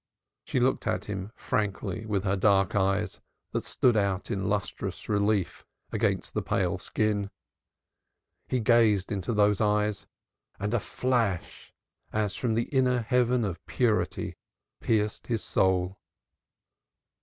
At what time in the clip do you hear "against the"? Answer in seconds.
5.91-6.41